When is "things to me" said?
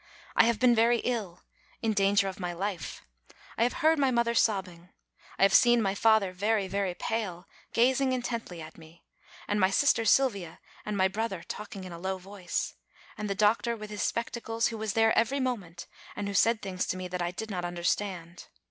16.63-17.07